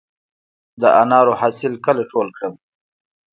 د 0.81 0.83
انارو 1.01 1.33
حاصل 1.41 1.73
کله 1.85 2.03
ټول 2.11 2.27
کړم؟ 2.37 2.53